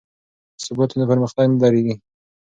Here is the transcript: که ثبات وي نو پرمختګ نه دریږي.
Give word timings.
که 0.57 0.61
ثبات 0.67 0.89
وي 0.91 0.97
نو 0.99 1.09
پرمختګ 1.11 1.45
نه 1.51 1.57
دریږي. 1.61 1.95